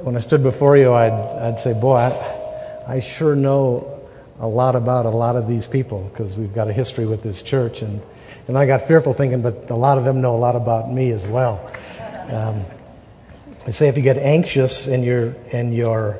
[0.04, 4.00] when I stood before you, I'd I'd say, boy, I, I sure know
[4.40, 7.42] a lot about a lot of these people because we've got a history with this
[7.42, 8.00] church, and
[8.48, 11.12] and I got fearful thinking, but a lot of them know a lot about me
[11.12, 11.72] as well.
[12.30, 12.66] Um,
[13.66, 16.20] I say if you get anxious and you're and you're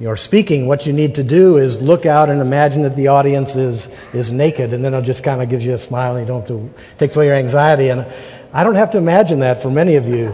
[0.00, 3.56] you're speaking, what you need to do is look out and imagine that the audience
[3.56, 6.26] is is naked, and then it just kind of gives you a smile, and you
[6.26, 7.88] don't have to takes away your anxiety.
[7.90, 8.06] And
[8.52, 10.26] I don't have to imagine that for many of you.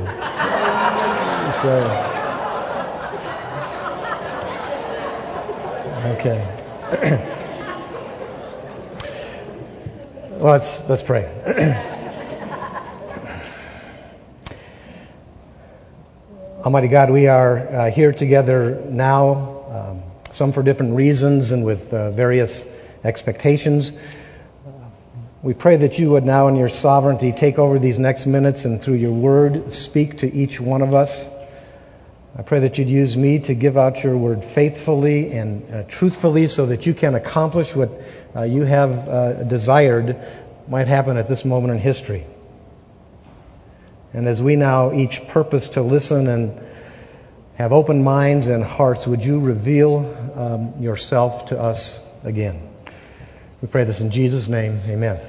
[1.63, 1.81] so,
[6.19, 6.41] okay.
[10.31, 11.25] well, let's let's pray.
[16.63, 21.93] Almighty God, we are uh, here together now, um, some for different reasons and with
[21.95, 22.71] uh, various
[23.05, 23.99] expectations.
[25.43, 28.83] We pray that you would now, in your sovereignty, take over these next minutes and
[28.83, 31.34] through your word speak to each one of us.
[32.37, 36.49] I pray that you'd use me to give out your word faithfully and uh, truthfully
[36.49, 37.91] so that you can accomplish what
[38.35, 40.17] uh, you have uh, desired
[40.67, 42.27] might happen at this moment in history.
[44.13, 46.61] And as we now each purpose to listen and
[47.55, 49.99] have open minds and hearts, would you reveal
[50.35, 52.69] um, yourself to us again?
[53.63, 54.81] We pray this in Jesus' name.
[54.89, 55.21] Amen.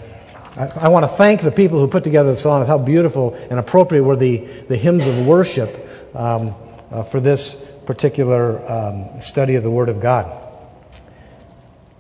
[0.58, 2.66] I, I want to thank the people who put together the song.
[2.66, 4.38] How beautiful and appropriate were the,
[4.70, 6.56] the hymns of worship um,
[6.92, 7.56] uh, for this
[7.86, 10.42] particular um, study of the Word of God.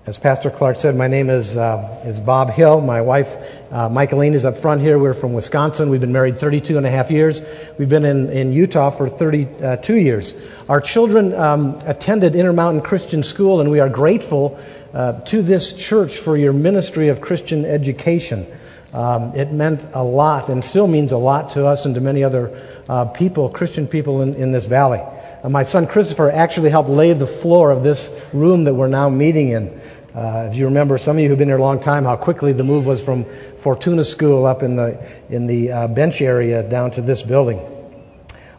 [0.06, 2.80] As Pastor Clark said, my name is, uh, is Bob Hill.
[2.80, 3.36] My wife,
[3.72, 5.00] uh, Michaeline, is up front here.
[5.00, 5.90] We're from Wisconsin.
[5.90, 7.42] We've been married 32 and a half years.
[7.80, 10.48] We've been in, in Utah for 32 years.
[10.70, 14.60] Our children um, attended Intermountain Christian School, and we are grateful
[14.94, 18.46] uh, to this church for your ministry of Christian education.
[18.94, 22.24] Um, it meant a lot and still means a lot to us and to many
[22.24, 25.02] other uh, people, Christian people in, in this valley.
[25.44, 29.10] Uh, my son Christopher actually helped lay the floor of this room that we're now
[29.10, 29.82] meeting in.
[30.14, 32.54] Uh, if you remember, some of you who've been here a long time, how quickly
[32.54, 33.26] the move was from
[33.58, 37.60] Fortuna School up in the, in the uh, bench area down to this building.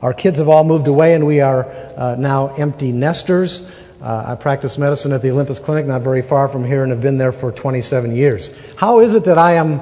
[0.02, 1.64] Our kids have all moved away, and we are
[1.96, 3.70] uh, now empty nesters.
[4.02, 7.00] Uh, I practice medicine at the Olympus Clinic, not very far from here, and have
[7.00, 8.54] been there for 27 years.
[8.76, 9.80] How is it that I am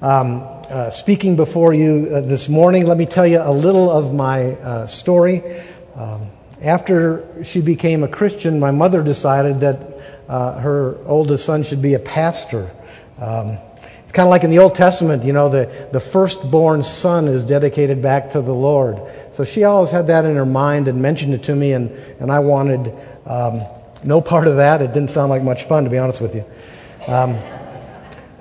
[0.00, 2.86] um, uh, speaking before you uh, this morning?
[2.86, 5.42] Let me tell you a little of my story.
[5.94, 6.30] Um,
[6.62, 9.94] after she became a Christian, my mother decided that
[10.28, 12.70] uh, her oldest son should be a pastor.
[13.18, 13.58] Um,
[14.02, 17.44] it's kind of like in the Old Testament, you know, the, the firstborn son is
[17.44, 19.00] dedicated back to the Lord.
[19.32, 22.32] So she always had that in her mind and mentioned it to me, and, and
[22.32, 22.94] I wanted
[23.26, 23.60] um,
[24.02, 24.80] no part of that.
[24.80, 26.44] It didn't sound like much fun, to be honest with you.
[27.06, 27.38] Um,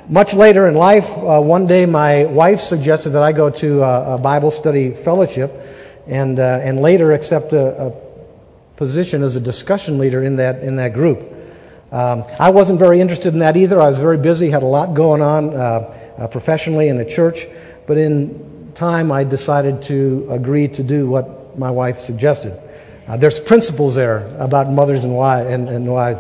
[0.10, 4.16] much later in life, uh, one day my wife suggested that I go to a,
[4.16, 5.52] a Bible study fellowship
[6.08, 7.92] and, uh, and later accept a, a
[8.76, 11.32] position as a discussion leader in that, in that group.
[11.92, 13.80] Um, I wasn't very interested in that either.
[13.80, 17.46] I was very busy, had a lot going on uh, uh, professionally in the church,
[17.88, 22.60] but in time I decided to agree to do what my wife suggested.
[23.08, 25.50] Uh, there's principles there about mothers and, wives.
[25.50, 26.20] And, and wives.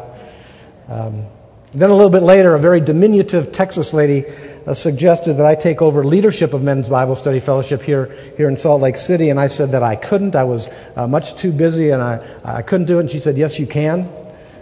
[0.88, 1.26] Um,
[1.74, 4.26] then a little bit later, a very diminutive Texas lady
[4.68, 8.56] uh, suggested that I take over leadership of Men's Bible Study Fellowship here, here in
[8.56, 10.36] Salt Lake City, and I said that I couldn't.
[10.36, 13.02] I was uh, much too busy and I, I couldn't do it.
[13.02, 14.02] And she said, Yes, you can.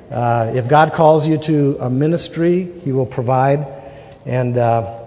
[0.09, 3.73] Uh, if God calls you to a ministry, He will provide.
[4.25, 4.99] And uh,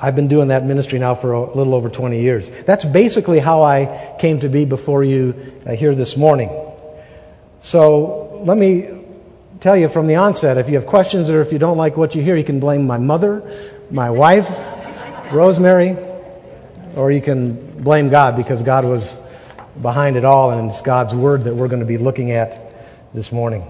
[0.00, 2.50] I've been doing that ministry now for a little over 20 years.
[2.50, 6.50] That's basically how I came to be before you uh, here this morning.
[7.60, 9.01] So let me
[9.62, 12.16] tell you from the onset if you have questions or if you don't like what
[12.16, 14.50] you hear, you can blame my mother, my wife,
[15.32, 15.96] Rosemary,
[16.96, 19.16] or you can blame God because God was
[19.80, 23.30] behind it all and it's God's word that we're going to be looking at this
[23.30, 23.64] morning.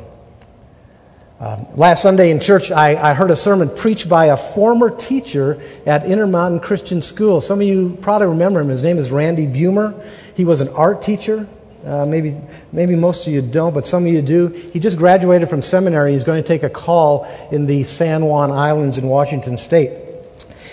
[1.38, 5.60] Um, last Sunday in church, I, I, heard a sermon preached by a former teacher
[5.84, 7.40] at Intermountain Christian School.
[7.40, 8.68] Some of you probably remember him.
[8.68, 10.08] His name is Randy Bumer.
[10.36, 11.48] He was an art teacher.
[11.84, 12.40] Uh, maybe,
[12.70, 14.48] maybe most of you don't, but some of you do.
[14.72, 16.12] He just graduated from seminary.
[16.12, 19.90] He's going to take a call in the San Juan Islands in Washington State.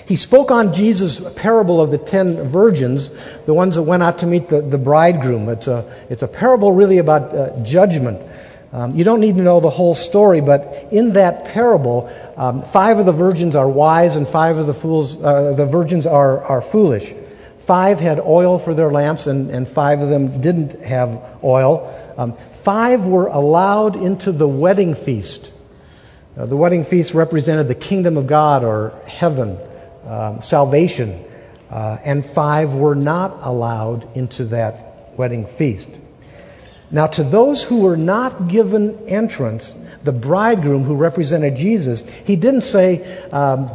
[0.05, 3.09] He spoke on Jesus' parable of the ten virgins,
[3.45, 5.49] the ones that went out to meet the, the bridegroom.
[5.49, 8.19] It's a, it's a parable really about uh, judgment
[8.71, 12.99] Um, you don't need to know the whole story, but in that parable, um, five
[12.99, 16.61] of the virgins are wise and five of the fools, uh, the virgins are, are
[16.61, 17.13] foolish.
[17.69, 21.85] Five had oil for their lamps, and, and five of them didn't have oil.
[22.17, 25.51] Um, five were allowed into the wedding feast.
[26.35, 29.55] Uh, the wedding feast represented the kingdom of God or heaven,
[30.07, 31.23] um, salvation,
[31.69, 35.89] uh, and five were not allowed into that wedding feast.
[36.89, 42.61] Now, to those who were not given entrance, the bridegroom who represented Jesus, he didn't
[42.61, 43.69] say, um,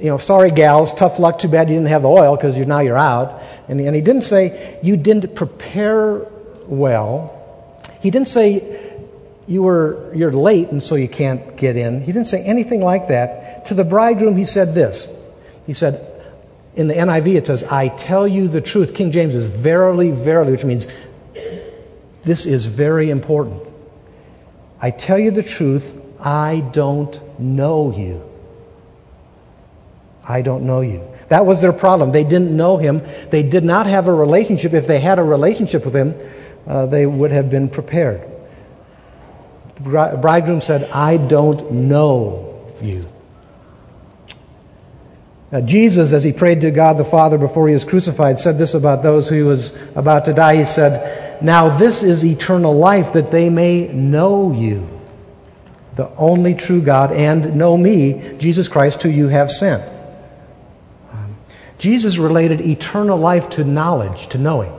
[0.00, 2.80] you know, sorry, gals, tough luck, too bad you didn't have the oil because now
[2.80, 3.42] you're out.
[3.68, 6.26] And, and he didn't say, you didn't prepare
[6.66, 7.34] well.
[8.00, 8.96] He didn't say,
[9.48, 12.00] you were, you're late and so you can't get in.
[12.00, 13.66] He didn't say anything like that.
[13.66, 15.14] To the bridegroom, he said this.
[15.66, 16.04] He said,
[16.76, 18.94] in the NIV, it says, I tell you the truth.
[18.94, 20.86] King James is verily, verily, which means
[22.22, 23.62] this is very important.
[24.80, 28.22] I tell you the truth, I don't know you.
[30.28, 31.02] I don't know you.
[31.28, 32.12] That was their problem.
[32.12, 33.02] They didn't know him.
[33.30, 34.74] They did not have a relationship.
[34.74, 36.14] If they had a relationship with him,
[36.66, 38.22] uh, they would have been prepared.
[39.76, 43.08] The bridegroom said, I don't know you.
[45.50, 48.74] Now, Jesus, as he prayed to God the Father before he was crucified, said this
[48.74, 50.56] about those who was about to die.
[50.56, 54.86] He said, Now this is eternal life, that they may know you,
[55.96, 59.97] the only true God, and know me, Jesus Christ, who you have sent.
[61.78, 64.72] Jesus related eternal life to knowledge, to knowing.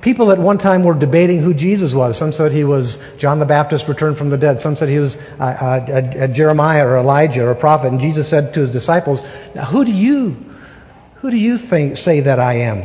[0.00, 2.18] People at one time were debating who Jesus was.
[2.18, 4.60] Some said he was John the Baptist returned from the dead.
[4.60, 7.86] Some said he was uh, uh, a, a Jeremiah or Elijah or a prophet.
[7.86, 9.22] And Jesus said to his disciples,
[9.54, 10.44] now, who do you,
[11.16, 12.78] who do you think, say that I am?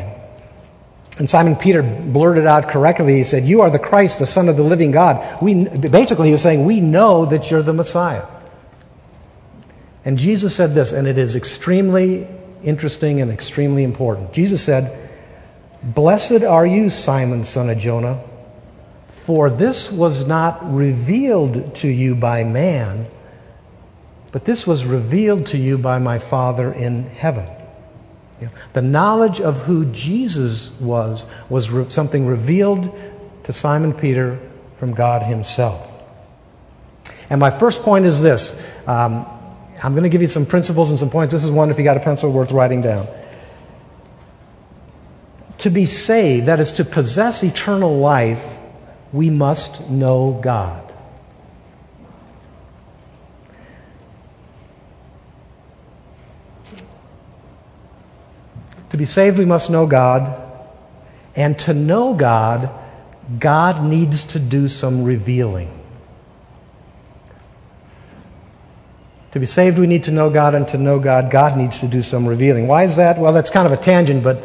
[1.17, 3.15] And Simon Peter blurted out correctly.
[3.15, 5.41] He said, You are the Christ, the Son of the living God.
[5.41, 8.23] We, basically, he was saying, We know that you're the Messiah.
[10.07, 12.25] And Jesus said this, and it is extremely
[12.63, 14.31] interesting and extremely important.
[14.31, 15.09] Jesus said,
[15.83, 18.23] Blessed are you, Simon, son of Jonah,
[19.25, 23.09] for this was not revealed to you by man,
[24.31, 27.45] but this was revealed to you by my Father in heaven.
[28.71, 32.97] The knowledge of who Jesus was was re- something revealed
[33.43, 34.39] to Simon Peter
[34.77, 36.01] from God Himself.
[37.29, 39.25] And my first point is this um,
[39.83, 41.33] I'm going to give you some principles and some points.
[41.33, 43.07] This is one, if you got a pencil, worth writing down
[45.59, 48.57] to be saved, that is, to possess eternal life,
[49.11, 50.83] we must know God.
[58.91, 60.43] To be saved, we must know God.
[61.35, 62.69] And to know God,
[63.39, 65.76] God needs to do some revealing.
[69.33, 71.87] To be saved, we need to know God, and to know God, God needs to
[71.87, 72.67] do some revealing.
[72.67, 73.19] Why is that?
[73.19, 74.41] Well, that's kind of a tangent, but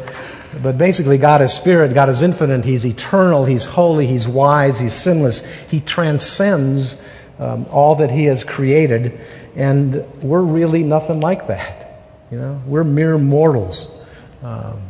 [0.61, 4.93] but basically, God is spirit, God is infinite, He's eternal, He's holy, He's wise, He's
[4.93, 5.43] sinless.
[5.69, 7.01] He transcends
[7.39, 9.19] um, all that He has created,
[9.55, 12.03] and we're really nothing like that.
[12.29, 13.89] You know, we're mere mortals.
[14.43, 14.81] Um,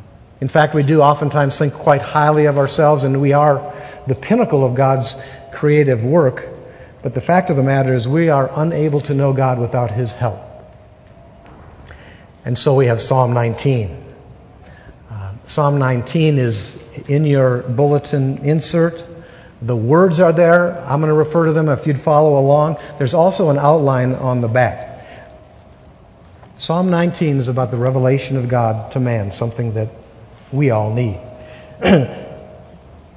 [0.41, 3.73] in fact, we do oftentimes think quite highly of ourselves, and we are
[4.07, 5.15] the pinnacle of God's
[5.53, 6.49] creative work.
[7.03, 10.15] But the fact of the matter is, we are unable to know God without His
[10.15, 10.39] help.
[12.45, 14.03] And so we have Psalm 19.
[15.11, 19.05] Uh, Psalm 19 is in your bulletin insert.
[19.61, 20.79] The words are there.
[20.85, 22.77] I'm going to refer to them if you'd follow along.
[22.97, 25.05] There's also an outline on the back.
[26.55, 29.89] Psalm 19 is about the revelation of God to man, something that
[30.53, 31.19] we all need.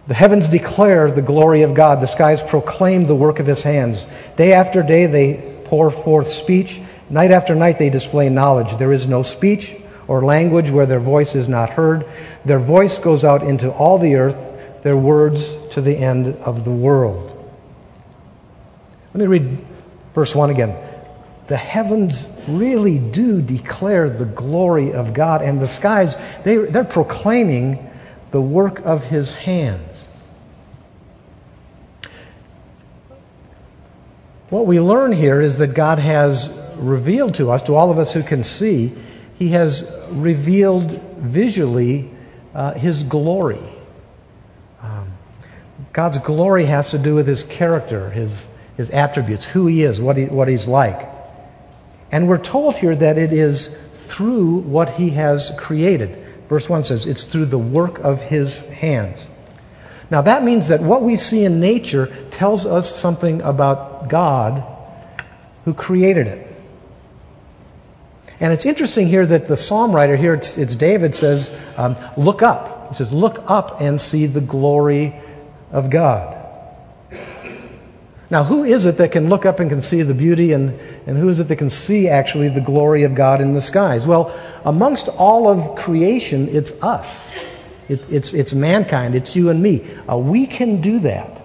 [0.09, 4.07] the heavens declare the glory of God, the skies proclaim the work of his hands.
[4.37, 8.77] Day after day they pour forth speech, night after night they display knowledge.
[8.77, 9.75] There is no speech
[10.07, 12.07] or language where their voice is not heard.
[12.45, 14.41] Their voice goes out into all the earth,
[14.85, 17.33] their words to the end of the world.
[19.13, 19.65] Let me read
[20.15, 20.77] verse 1 again.
[21.49, 27.91] The heavens really do declare the glory of God, and the skies, they, they're proclaiming
[28.31, 29.96] the work of his hands.
[34.49, 38.13] What we learn here is that God has revealed to us, to all of us
[38.13, 38.93] who can see,
[39.39, 42.11] he has revealed visually
[42.55, 43.63] uh, his glory.
[44.81, 45.13] Um,
[45.93, 50.17] God's glory has to do with his character, his, his attributes, who he is, what,
[50.17, 51.11] he, what he's like.
[52.13, 56.25] And we're told here that it is through what he has created.
[56.49, 59.29] Verse 1 says, it's through the work of his hands.
[60.09, 64.65] Now, that means that what we see in nature tells us something about God
[65.65, 66.47] who created it.
[68.39, 72.43] And it's interesting here that the psalm writer here, it's, it's David, says, um, Look
[72.43, 72.89] up.
[72.89, 75.15] He says, Look up and see the glory
[75.73, 76.35] of God.
[78.29, 80.71] Now, who is it that can look up and can see the beauty, and,
[81.07, 84.05] and who is it that can see actually the glory of God in the skies?
[84.05, 87.29] Well, amongst all of creation, it's us.
[87.89, 89.87] It, it's, it's mankind, it's you and me.
[90.11, 91.41] Uh, we can do that.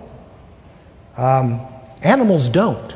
[1.17, 1.61] Um,
[2.01, 2.95] animals don't.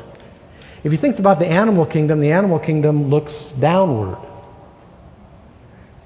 [0.84, 4.18] If you think about the animal kingdom, the animal kingdom looks downward.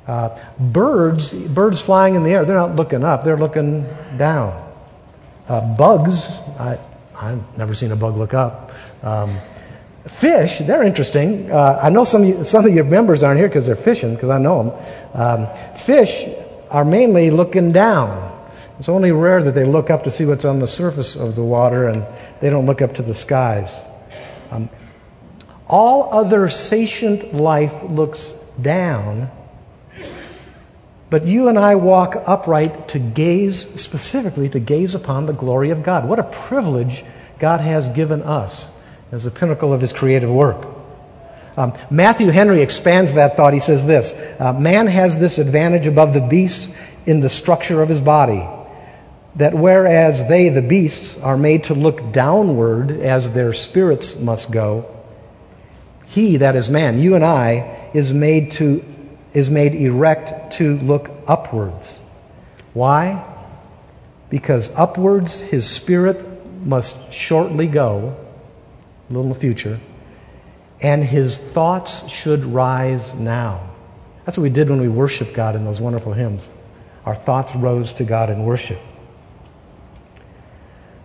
[0.07, 4.73] Uh, birds, birds flying in the air, they're not looking up, they're looking down.
[5.49, 6.79] Uh, bugs, I,
[7.15, 8.73] I've never seen a bug look up.
[9.03, 9.39] Um,
[10.09, 11.51] fish, they're interesting.
[11.53, 14.15] Uh, I know some of, you, some of your members aren't here because they're fishing,
[14.15, 15.21] because I know them.
[15.21, 16.25] Um, fish
[16.71, 18.29] are mainly looking down.
[18.79, 21.45] It's only rare that they look up to see what's on the surface of the
[21.45, 22.07] water and
[22.41, 23.85] they don't look up to the skies.
[24.51, 24.69] Um,
[25.69, 29.31] all other sentient life looks down,
[31.11, 35.83] but you and I walk upright to gaze, specifically to gaze upon the glory of
[35.83, 36.09] God.
[36.09, 37.05] What a privilege
[37.39, 38.69] God has given us
[39.13, 40.67] as the pinnacle of his creative work.
[41.57, 43.53] Um, Matthew Henry expands that thought.
[43.53, 47.89] He says this uh, Man has this advantage above the beasts in the structure of
[47.89, 48.47] his body,
[49.37, 54.87] that whereas they, the beasts, are made to look downward as their spirits must go,
[56.07, 58.85] he, that is man, you and I, is made, to,
[59.33, 62.03] is made erect to look upwards.
[62.73, 63.25] Why?
[64.29, 66.25] Because upwards his spirit
[66.65, 68.17] must shortly go,
[69.09, 69.81] a little future
[70.83, 73.69] and his thoughts should rise now.
[74.25, 76.49] That's what we did when we worshiped God in those wonderful hymns.
[77.05, 78.79] Our thoughts rose to God in worship.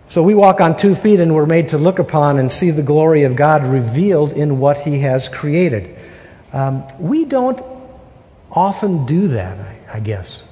[0.08, 2.82] So we walk on two feet and we're made to look upon and see the
[2.82, 5.96] glory of God revealed in what he has created.
[6.52, 7.60] Um, we don't
[8.52, 10.46] often do that, I, I guess.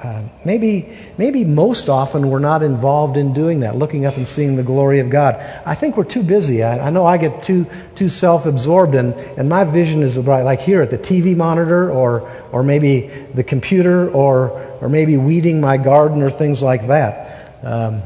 [0.00, 4.56] Uh, maybe, maybe most often we're not involved in doing that, looking up and seeing
[4.56, 5.36] the glory of God.
[5.66, 6.62] I think we're too busy.
[6.62, 7.66] I, I know I get too,
[7.96, 12.30] too self absorbed, and, and my vision is like here at the TV monitor or,
[12.52, 14.50] or maybe the computer or,
[14.80, 17.58] or maybe weeding my garden or things like that.
[17.64, 18.02] Um,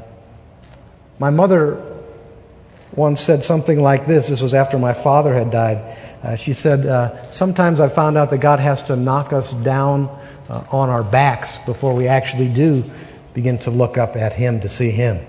[1.19, 1.83] my mother
[2.95, 4.29] once said something like this.
[4.29, 5.97] This was after my father had died.
[6.23, 10.09] Uh, she said, uh, Sometimes I found out that God has to knock us down
[10.49, 12.91] uh, on our backs before we actually do
[13.35, 15.25] begin to look up at Him to see Him.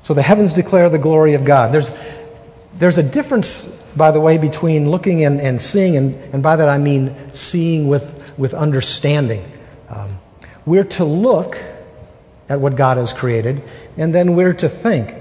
[0.00, 1.72] So the heavens declare the glory of God.
[1.72, 1.90] There's,
[2.74, 3.66] there's a difference,
[3.96, 7.88] by the way, between looking and, and seeing, and, and by that I mean seeing
[7.88, 9.44] with, with understanding.
[9.88, 10.18] Um,
[10.64, 11.58] we're to look
[12.48, 13.62] at what God has created,
[13.96, 15.14] and then we're to think.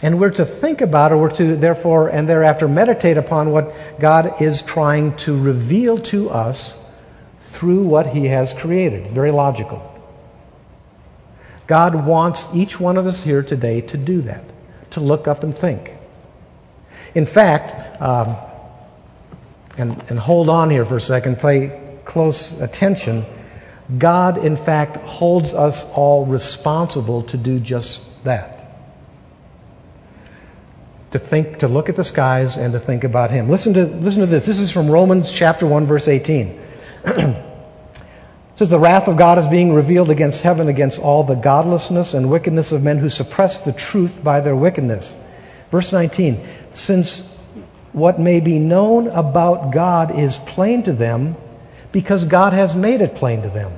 [0.00, 4.40] And we're to think about, or we're to therefore and thereafter meditate upon what God
[4.40, 6.82] is trying to reveal to us
[7.40, 9.08] through what He has created.
[9.08, 9.82] Very logical.
[11.66, 14.44] God wants each one of us here today to do that,
[14.92, 15.92] to look up and think.
[17.14, 18.36] In fact, um,
[19.76, 23.24] and, and hold on here for a second, pay close attention.
[23.96, 28.58] God, in fact, holds us all responsible to do just that
[31.10, 33.48] to think, to look at the skies and to think about Him.
[33.48, 34.46] Listen to, listen to this.
[34.46, 36.48] This is from Romans chapter 1, verse 18.
[37.04, 37.44] it
[38.54, 42.30] says, The wrath of God is being revealed against heaven, against all the godlessness and
[42.30, 45.18] wickedness of men who suppress the truth by their wickedness.
[45.70, 47.36] Verse 19, Since
[47.92, 51.36] what may be known about God is plain to them,
[51.92, 53.72] because God has made it plain to them.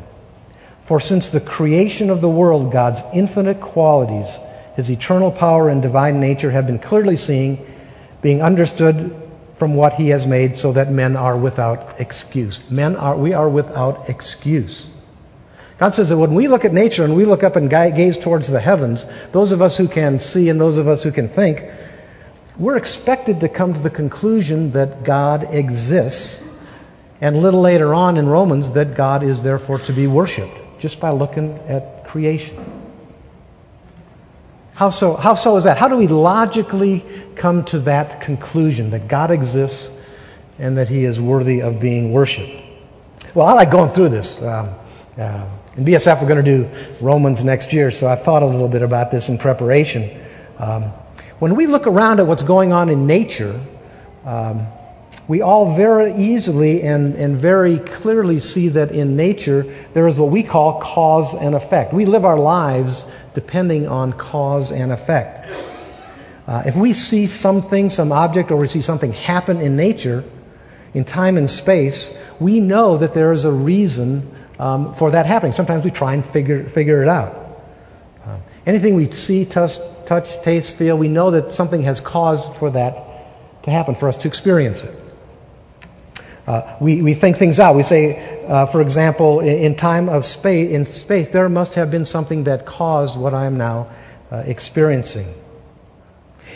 [0.85, 4.39] For since the creation of the world, God's infinite qualities,
[4.75, 7.65] his eternal power and divine nature have been clearly seen,
[8.23, 9.17] being understood
[9.57, 12.69] from what he has made, so that men are without excuse.
[12.71, 14.87] Men are, we are without excuse.
[15.79, 18.49] God says that when we look at nature and we look up and gaze towards
[18.49, 21.65] the heavens, those of us who can see and those of us who can think,
[22.59, 26.47] we're expected to come to the conclusion that God exists,
[27.21, 31.01] and a little later on in Romans, that God is therefore to be worshiped just
[31.01, 32.65] by looking at creation.
[34.75, 35.77] How so, how so is that?
[35.77, 37.05] How do we logically
[37.37, 40.01] come to that conclusion that God exists
[40.59, 42.63] and that He is worthy of being worshiped?
[43.35, 44.43] Well, I like going through this.
[44.43, 44.75] Um,
[45.19, 45.47] uh,
[45.77, 48.83] in BSF, we're going to do Romans next year, so I thought a little bit
[48.83, 50.19] about this in preparation.
[50.59, 50.85] Um,
[51.41, 53.61] when we look around at what's going on in nature,
[54.25, 54.67] um,
[55.31, 60.29] we all very easily and, and very clearly see that in nature there is what
[60.29, 61.95] we call cause and effect.
[61.95, 65.49] We live our lives depending on cause and effect.
[66.49, 70.25] Uh, if we see something, some object, or we see something happen in nature,
[70.95, 75.53] in time and space, we know that there is a reason um, for that happening.
[75.53, 77.61] Sometimes we try and figure, figure it out.
[78.27, 82.69] Uh, anything we see, touch, touch, taste, feel, we know that something has caused for
[82.71, 84.93] that to happen, for us to experience it.
[86.47, 87.77] Uh, we, we think things out.
[87.77, 91.91] We say, uh, for example, in, in, time of space, in space, there must have
[91.91, 93.89] been something that caused what I am now
[94.31, 95.35] uh, experiencing.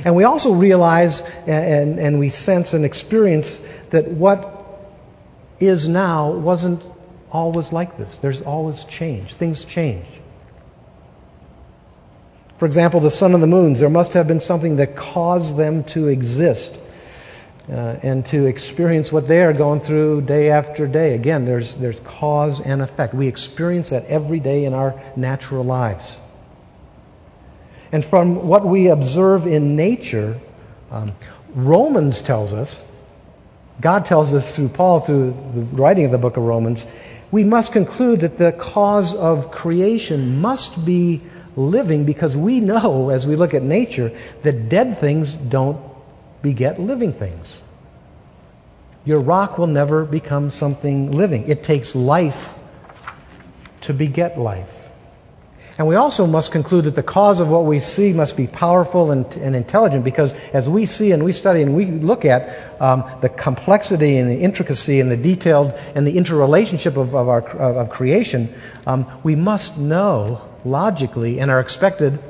[0.05, 4.51] And we also realize and, and we sense and experience that what
[5.61, 6.83] is now wasn't
[7.31, 8.19] always like this.
[8.19, 9.35] There's always change.
[9.35, 10.07] Things change.
[12.59, 15.85] For example, the sun and the moons, there must have been something that caused them
[15.85, 16.79] to exist
[17.71, 21.15] uh, and to experience what they are going through day after day.
[21.15, 23.15] Again, there's, there's cause and effect.
[23.15, 26.19] We experience that every day in our natural lives.
[27.91, 30.39] And from what we observe in nature,
[30.91, 31.13] um,
[31.55, 32.87] Romans tells us,
[33.81, 36.87] God tells us through Paul, through the writing of the book of Romans,
[37.31, 41.23] we must conclude that the cause of creation must be
[41.57, 45.81] living because we know, as we look at nature, that dead things don't
[46.45, 47.63] beget living things.
[49.05, 51.49] Your rock will never become something living.
[51.49, 52.55] It takes life
[53.81, 54.85] to beget life.
[55.77, 59.11] And we also must conclude that the cause of what we see must be powerful
[59.11, 63.03] and, and intelligent because as we see and we study and we look at um,
[63.23, 67.91] the complexity and the intricacy and the detailed and the interrelationship of, of, our, of
[67.91, 68.55] creation,
[68.87, 72.21] um, we must know logically and are expected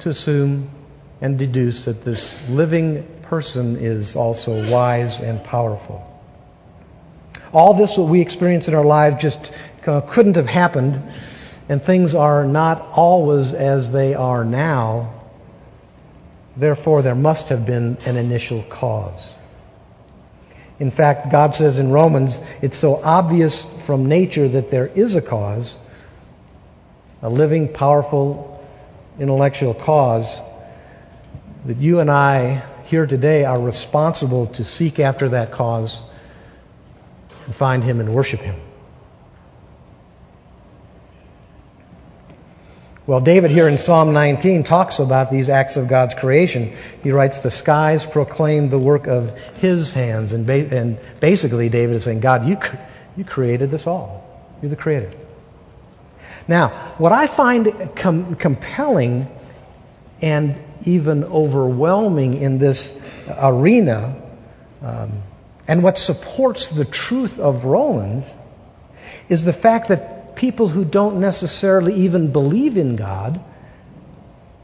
[0.00, 0.68] to assume
[1.22, 6.04] and deduce that this living person is also wise and powerful.
[7.52, 9.52] All this, what we experience in our lives, just
[9.86, 11.00] uh, couldn't have happened
[11.68, 15.14] and things are not always as they are now,
[16.56, 19.36] therefore there must have been an initial cause.
[20.80, 25.22] In fact, God says in Romans, it's so obvious from nature that there is a
[25.22, 25.78] cause,
[27.22, 28.60] a living, powerful,
[29.20, 30.40] intellectual cause,
[31.66, 36.02] that you and I here today are responsible to seek after that cause
[37.46, 38.60] and find Him and worship Him.
[43.06, 46.76] Well, David here in Psalm 19 talks about these acts of God's creation.
[47.04, 50.32] He writes, The skies proclaim the work of his hands.
[50.32, 52.58] And, ba- and basically, David is saying, God, you,
[53.16, 54.26] you created this all.
[54.60, 55.12] You're the creator.
[56.48, 59.28] Now, what I find com- compelling
[60.20, 63.02] and even overwhelming in this
[63.38, 64.16] arena,
[64.82, 65.22] um,
[65.68, 68.32] and what supports the truth of Romans,
[69.28, 73.40] is the fact that people who don't necessarily even believe in God,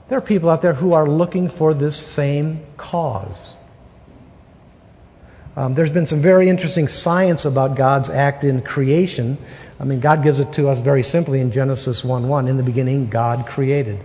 [0.08, 3.54] there are people out there who are looking for this same cause.
[5.56, 9.38] Um, there's been some very interesting science about God's act in creation.
[9.80, 12.48] I mean, God gives it to us very simply in Genesis 1 1.
[12.48, 14.04] In the beginning, God created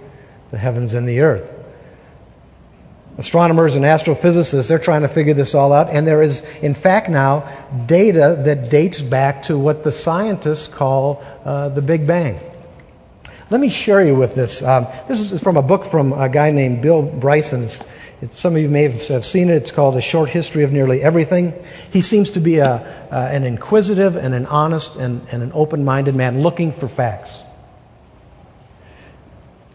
[0.50, 1.61] the heavens and the earth
[3.18, 5.90] astronomers and astrophysicists, they're trying to figure this all out.
[5.90, 7.48] And there is, in fact, now
[7.86, 12.40] data that dates back to what the scientists call uh, the Big Bang.
[13.50, 14.64] Let me share you with this.
[14.64, 17.64] Um, this is from a book from a guy named Bill Bryson.
[17.64, 17.84] It's,
[18.30, 19.56] some of you may have seen it.
[19.56, 21.54] It's called A Short History of Nearly Everything.
[21.92, 22.76] He seems to be a,
[23.12, 27.44] uh, an inquisitive and an honest and, and an open minded man looking for facts.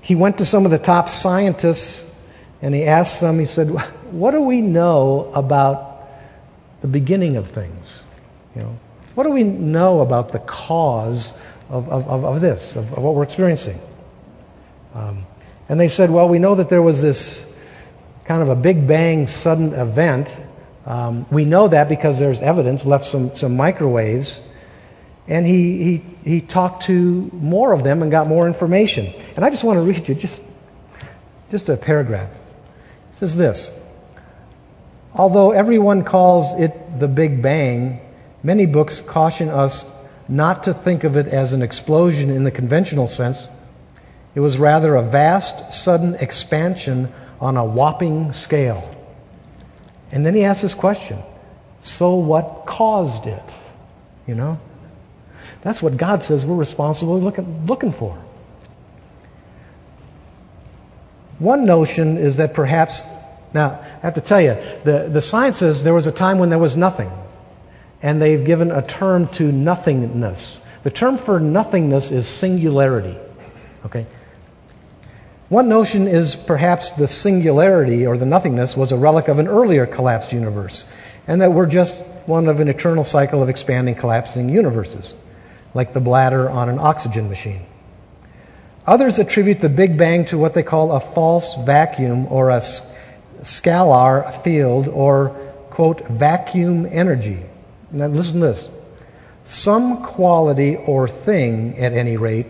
[0.00, 2.05] He went to some of the top scientists
[2.66, 3.68] and he asked them, he said,
[4.10, 6.08] What do we know about
[6.80, 8.02] the beginning of things?
[8.56, 8.78] You know,
[9.14, 11.32] what do we know about the cause
[11.70, 13.78] of, of, of this, of, of, what we're experiencing?
[14.94, 15.24] Um,
[15.68, 17.56] and they said, Well, we know that there was this
[18.24, 20.36] kind of a big bang sudden event.
[20.86, 24.44] Um, we know that because there's evidence, left some, some microwaves.
[25.28, 29.06] And he, he, he talked to more of them and got more information.
[29.36, 30.42] And I just want to read you just,
[31.48, 32.28] just a paragraph
[33.16, 33.82] says this
[35.14, 38.00] Although everyone calls it the Big Bang,
[38.42, 39.92] many books caution us
[40.28, 43.48] not to think of it as an explosion in the conventional sense.
[44.34, 48.92] It was rather a vast, sudden expansion on a whopping scale.
[50.12, 51.18] And then he asks this question
[51.80, 53.42] So what caused it?
[54.26, 54.60] You know?
[55.62, 58.22] That's what God says we're responsible looking, looking for.
[61.38, 63.06] One notion is that perhaps
[63.56, 66.50] Now, I have to tell you, the, the science says there was a time when
[66.50, 67.10] there was nothing,
[68.02, 70.60] and they've given a term to nothingness.
[70.82, 73.16] The term for nothingness is singularity.
[73.86, 74.06] Okay?
[75.48, 79.86] One notion is perhaps the singularity or the nothingness was a relic of an earlier
[79.86, 80.86] collapsed universe,
[81.26, 81.96] and that we're just
[82.26, 85.14] one of an eternal cycle of expanding, collapsing universes,
[85.72, 87.64] like the bladder on an oxygen machine.
[88.86, 92.60] Others attribute the Big Bang to what they call a false vacuum or a
[93.42, 95.30] scalar field or,
[95.70, 97.40] quote, vacuum energy.
[97.90, 98.70] Now, listen to this.
[99.44, 102.46] Some quality or thing, at any rate,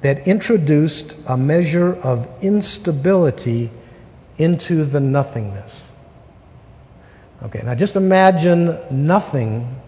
[0.00, 3.70] that introduced a measure of instability
[4.38, 5.86] into the nothingness.
[7.42, 9.80] Okay, now just imagine nothing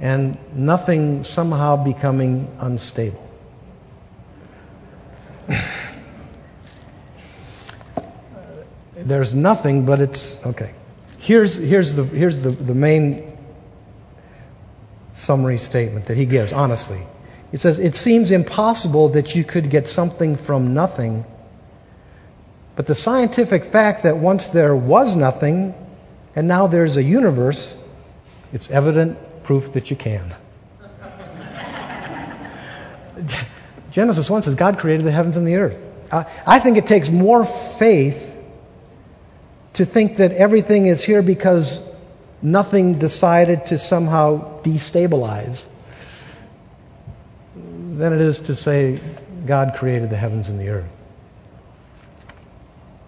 [0.00, 3.21] and nothing somehow becoming unstable.
[9.04, 10.74] There's nothing, but it's okay.
[11.18, 13.36] Here's, here's, the, here's the, the main
[15.12, 17.00] summary statement that he gives, honestly.
[17.50, 21.24] He says, It seems impossible that you could get something from nothing.
[22.76, 25.74] But the scientific fact that once there was nothing
[26.34, 27.86] and now there's a universe,
[28.52, 30.34] it's evident proof that you can.
[33.92, 35.78] Genesis 1 says God created the heavens and the earth.
[36.10, 38.30] I think it takes more faith
[39.74, 41.80] to think that everything is here because
[42.42, 45.64] nothing decided to somehow destabilize
[47.54, 49.00] than it is to say
[49.46, 50.90] God created the heavens and the earth.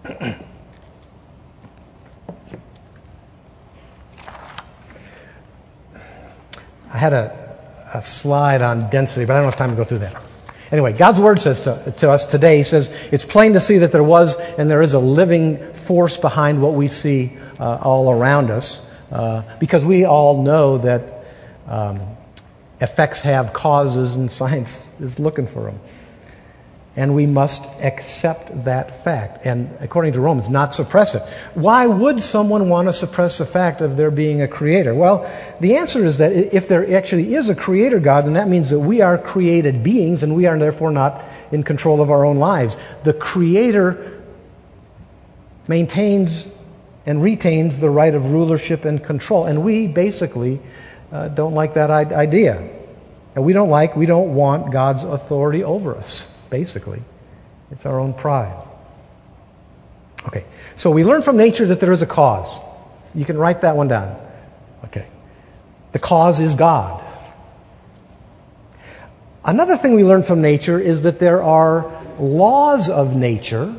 [6.91, 7.57] I had a,
[7.93, 10.24] a slide on density, but I don't have time to go through that.
[10.75, 13.93] Anyway, God's word says to, to, us today, He says, it's plain to see that
[13.93, 18.51] there was and there is a living force behind what we see uh, all around
[18.51, 21.23] us, uh, because we all know that
[21.67, 22.01] um,
[22.81, 25.79] effects have causes, and science is looking for them.
[26.97, 29.45] And we must accept that fact.
[29.45, 31.21] And according to Romans, not suppress it.
[31.53, 34.95] Why would someone want to suppress the fact of there being a creator?
[34.95, 35.29] Well,
[35.59, 38.79] the answer is that if there actually is a creator God, then that means that
[38.79, 42.77] we are created beings and we are therefore not in control of our own lives.
[43.03, 44.23] The creator
[45.67, 46.55] maintains
[47.05, 49.45] and retains the right of rulership and control.
[49.45, 50.59] And we basically
[51.11, 52.67] uh, don't like that idea.
[53.35, 57.01] And we don't like, we don't want God's authority over us, basically.
[57.71, 58.61] It's our own pride.
[60.27, 62.59] Okay, so we learn from nature that there is a cause.
[63.13, 64.19] You can write that one down.
[64.85, 65.07] Okay.
[65.91, 67.03] The cause is God.
[69.43, 73.75] Another thing we learn from nature is that there are laws of nature,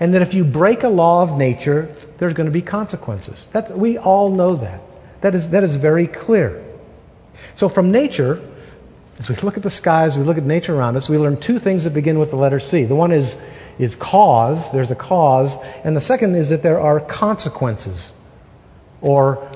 [0.00, 3.48] and that if you break a law of nature, there's going to be consequences.
[3.52, 4.80] That's, we all know that.
[5.20, 6.64] That is, that is very clear.
[7.54, 8.40] So, from nature,
[9.18, 11.58] as we look at the skies, we look at nature around us, we learn two
[11.58, 12.84] things that begin with the letter C.
[12.84, 13.36] The one is,
[13.78, 18.12] is cause, there's a cause, and the second is that there are consequences
[19.00, 19.50] or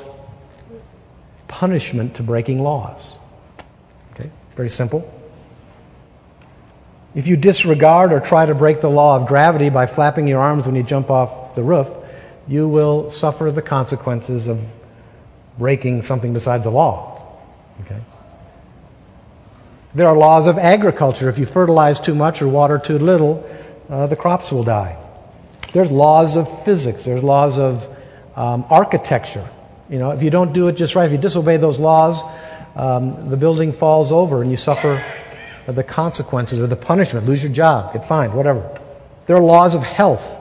[1.46, 3.16] punishment to breaking laws.
[4.14, 5.08] Okay, very simple.
[7.14, 10.66] If you disregard or try to break the law of gravity by flapping your arms
[10.66, 11.88] when you jump off the roof,
[12.48, 14.66] you will suffer the consequences of
[15.58, 17.38] breaking something besides the law.
[17.82, 18.00] Okay?
[19.94, 21.28] There are laws of agriculture.
[21.28, 23.48] If you fertilize too much or water too little,
[23.90, 24.96] uh, the crops will die.
[25.72, 27.04] There's laws of physics.
[27.04, 27.88] There's laws of
[28.34, 29.48] um, architecture.
[29.90, 32.22] You know, if you don't do it just right, if you disobey those laws,
[32.74, 35.04] um, the building falls over and you suffer
[35.66, 38.80] the consequences or the punishment, lose your job, get fined, whatever.
[39.26, 40.38] There are laws of health.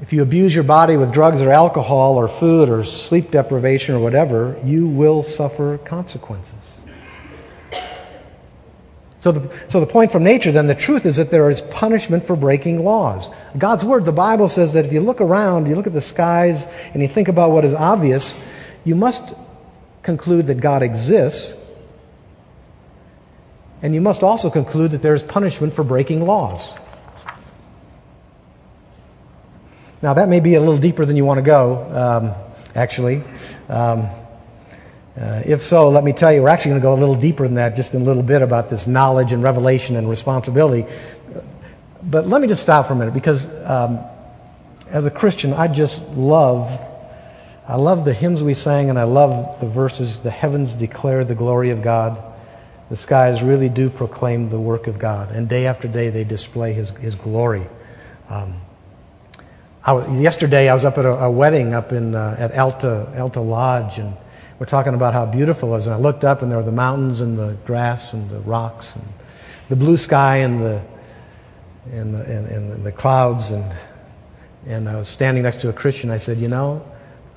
[0.00, 4.00] If you abuse your body with drugs or alcohol or food or sleep deprivation or
[4.00, 6.78] whatever, you will suffer consequences.
[9.22, 12.24] So the, so the point from nature, then, the truth is that there is punishment
[12.24, 13.30] for breaking laws.
[13.56, 16.66] God's Word, the Bible says that if you look around, you look at the skies,
[16.92, 18.36] and you think about what is obvious,
[18.82, 19.32] you must
[20.02, 21.54] conclude that God exists,
[23.80, 26.74] and you must also conclude that there is punishment for breaking laws.
[30.02, 32.34] Now, that may be a little deeper than you want to go, um,
[32.74, 33.22] actually.
[33.68, 34.08] Um,
[35.20, 37.44] uh, if so, let me tell you, we're actually going to go a little deeper
[37.44, 40.90] than that just in a little bit about this knowledge and revelation and responsibility.
[42.02, 44.00] But let me just stop for a minute because um,
[44.88, 46.80] as a Christian, I just love,
[47.68, 51.34] I love the hymns we sang and I love the verses, the heavens declare the
[51.34, 52.22] glory of God.
[52.88, 55.30] The skies really do proclaim the work of God.
[55.30, 57.66] And day after day, they display His, his glory.
[58.28, 58.60] Um,
[59.84, 63.40] I yesterday I was up at a, a wedding up in, uh, at Alta, Alta
[63.40, 64.14] Lodge, and
[64.62, 65.86] we're talking about how beautiful it was.
[65.88, 68.94] And I looked up, and there were the mountains and the grass and the rocks
[68.94, 69.04] and
[69.68, 70.80] the blue sky and the,
[71.90, 73.50] and the, and, and the clouds.
[73.50, 73.74] And,
[74.68, 76.10] and I was standing next to a Christian.
[76.10, 76.88] I said, You know,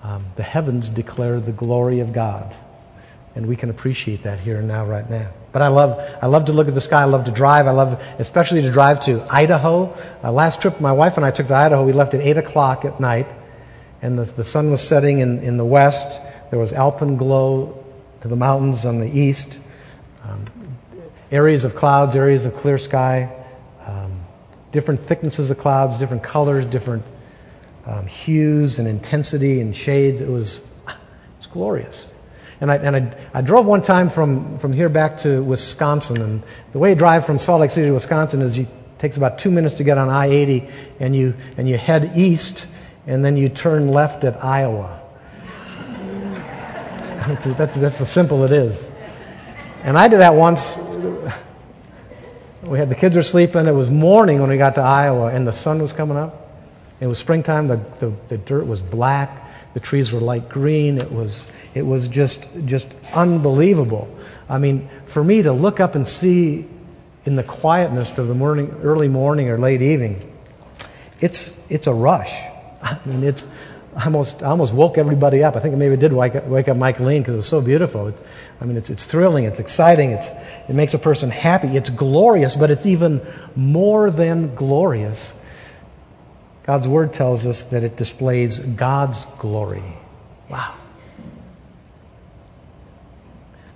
[0.04, 2.56] um, the heavens declare the glory of God.
[3.34, 5.32] And we can appreciate that here and now, right now.
[5.52, 7.02] But I love, I love to look at the sky.
[7.02, 7.66] I love to drive.
[7.66, 9.98] I love especially to drive to Idaho.
[10.24, 11.84] Uh, last trip, my wife and I took to Idaho.
[11.84, 13.26] We left at 8 o'clock at night,
[14.04, 16.22] and the, the sun was setting in, in the west.
[16.56, 17.84] There was alpenglow
[18.22, 19.60] to the mountains on the east,
[20.24, 20.46] um,
[21.30, 23.30] areas of clouds, areas of clear sky,
[23.86, 24.24] um,
[24.72, 27.04] different thicknesses of clouds, different colors, different
[27.86, 30.22] um, hues and intensity and shades.
[30.22, 30.96] It was, it
[31.40, 32.14] was glorious.
[32.62, 36.22] And, I, and I, I, drove one time from, from here back to Wisconsin.
[36.22, 36.42] And
[36.72, 38.66] the way you drive from Salt Lake City to Wisconsin is you
[38.98, 40.70] takes about two minutes to get on I 80,
[41.02, 42.66] and you, and you head east,
[43.08, 45.02] and then you turn left at Iowa.
[47.28, 48.84] That's, that's, that's how simple it is.
[49.84, 50.78] And I did that once.
[52.62, 53.68] We had the kids were sleeping.
[53.68, 56.52] It was morning when we got to Iowa, and the sun was coming up.
[57.00, 57.68] It was springtime.
[57.68, 59.74] The, the, the dirt was black.
[59.74, 60.98] The trees were light green.
[60.98, 64.08] It was, it was just, just unbelievable.
[64.48, 66.68] I mean, for me to look up and see
[67.26, 70.32] in the quietness of the morning, early morning or late evening,
[71.22, 72.34] it's, it's a rush.
[72.84, 73.46] I mean, it's,
[73.96, 75.56] I almost, I almost woke everybody up.
[75.56, 78.08] I think maybe it did wake up, wake up Michaeline because it was so beautiful.
[78.08, 78.16] It,
[78.60, 80.30] I mean, it's, it's thrilling, it's exciting, it's,
[80.68, 85.34] it makes a person happy, it's glorious, but it's even more than glorious
[86.66, 89.84] God's Word tells us that it displays God's glory.
[90.50, 90.74] Wow.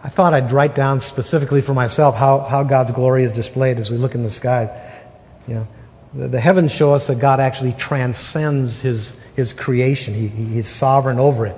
[0.04, 3.92] I thought I'd write down specifically for myself how, how God's glory is displayed as
[3.92, 4.70] we look in the skies.
[5.48, 5.68] You know,
[6.16, 10.68] the, the heavens show us that God actually transcends his, his creation, he, he, He's
[10.68, 11.56] sovereign over it.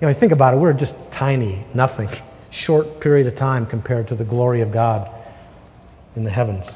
[0.00, 2.08] You know, think about it, we're just tiny, nothing,
[2.50, 5.10] short period of time compared to the glory of God
[6.16, 6.66] in the heavens.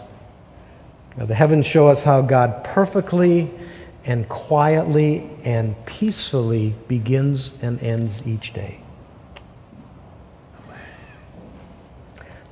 [1.16, 3.51] Now, the heavens show us how God perfectly
[4.05, 8.81] and quietly and peacefully begins and ends each day.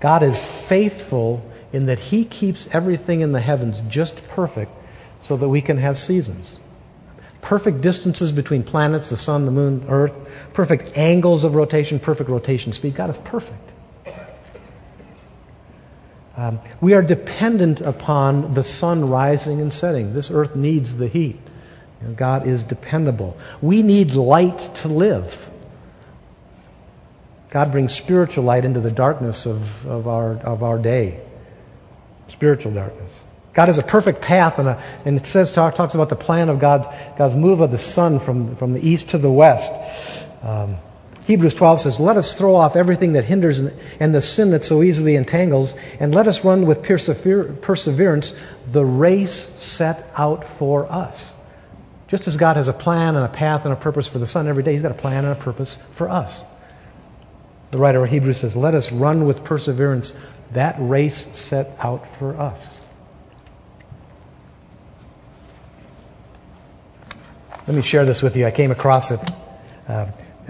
[0.01, 4.73] God is faithful in that He keeps everything in the heavens just perfect
[5.21, 6.59] so that we can have seasons.
[7.43, 10.15] Perfect distances between planets, the sun, the moon, earth,
[10.55, 12.95] perfect angles of rotation, perfect rotation speed.
[12.95, 13.73] God is perfect.
[16.37, 20.15] Um, we are dependent upon the sun rising and setting.
[20.15, 21.39] This earth needs the heat.
[22.01, 23.37] You know, God is dependable.
[23.61, 25.51] We need light to live.
[27.51, 31.21] God brings spiritual light into the darkness of, of, our, of our day.
[32.29, 33.25] Spiritual darkness.
[33.55, 36.49] God has a perfect path, and, a, and it says talk, talks about the plan
[36.49, 36.87] of God's,
[37.19, 39.71] God's move of the sun from, from the east to the west.
[40.43, 40.77] Um,
[41.25, 44.83] Hebrews 12 says, Let us throw off everything that hinders and the sin that so
[44.83, 48.41] easily entangles, and let us run with perseverance
[48.73, 51.35] the race set out for us.
[52.09, 54.49] Just as God has a plan and a path and a purpose for the sun
[54.49, 56.45] every day, He's got a plan and a purpose for us.
[57.71, 60.19] The writer of Hebrews says, Let us run with perseverance
[60.53, 62.82] that race set out for us.
[67.67, 68.47] Let me share this with you.
[68.47, 69.21] I came across it.
[69.87, 70.07] Uh,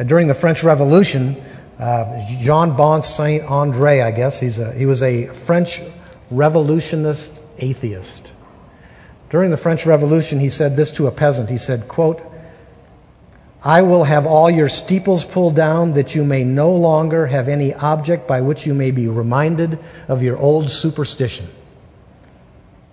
[0.07, 1.37] during the French Revolution,
[1.79, 5.81] uh, Jean Bon Saint Andre, I guess, he's a, he was a French
[6.31, 8.31] revolutionist atheist.
[9.29, 11.51] During the French Revolution, he said this to a peasant.
[11.51, 12.23] He said, quote,
[13.65, 17.73] I will have all your steeples pulled down that you may no longer have any
[17.75, 21.49] object by which you may be reminded of your old superstition.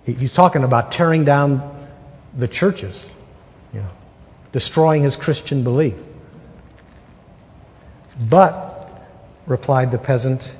[0.04, 1.88] He's talking about tearing down
[2.36, 3.08] the churches,
[4.52, 5.94] destroying his Christian belief.
[8.28, 9.08] But,
[9.46, 10.52] replied the peasant,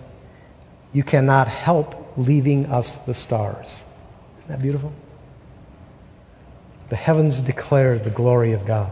[0.93, 3.85] you cannot help leaving us the stars.
[4.39, 4.93] Isn't that beautiful?
[6.89, 8.91] The heavens declare the glory of God.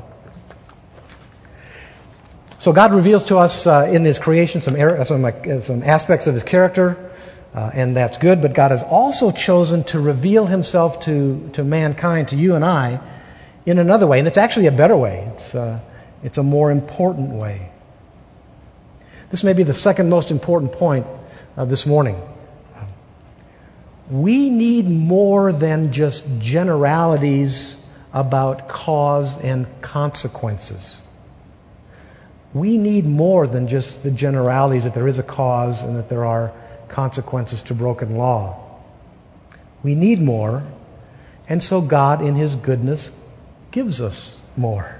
[2.61, 6.35] So God reveals to us uh, in His creation some, some, uh, some aspects of
[6.35, 7.13] His character,
[7.55, 8.43] uh, and that's good.
[8.43, 13.01] But God has also chosen to reveal Himself to, to mankind, to you and I,
[13.66, 14.18] in another way.
[14.18, 15.81] And it's actually a better way, it's, uh,
[16.23, 17.71] it's a more important way.
[19.31, 21.07] This may be the second most important point
[21.57, 22.21] this morning.
[24.11, 31.03] We need more than just generalities about cause and consequences.
[32.55, 36.25] We need more than just the generalities that there is a cause and that there
[36.25, 36.53] are
[36.88, 38.64] consequences to broken law.
[39.83, 40.64] We need more,
[41.49, 43.12] and so God, in His goodness,
[43.70, 44.98] gives us more.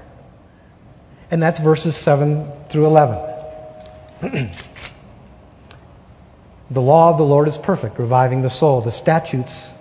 [1.31, 3.17] And that's verses 7 through 11.
[6.71, 8.81] the law of the Lord is perfect, reviving the soul.
[8.81, 9.71] The statutes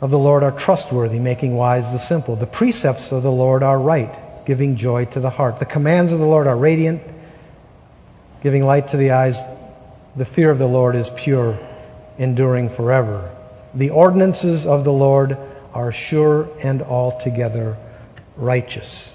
[0.00, 2.36] of the Lord are trustworthy, making wise the simple.
[2.36, 4.14] The precepts of the Lord are right,
[4.46, 5.58] giving joy to the heart.
[5.58, 7.02] The commands of the Lord are radiant,
[8.42, 9.40] giving light to the eyes.
[10.16, 11.58] The fear of the Lord is pure,
[12.18, 13.34] enduring forever.
[13.74, 15.36] The ordinances of the Lord
[15.72, 17.76] are sure and altogether
[18.36, 19.12] righteous.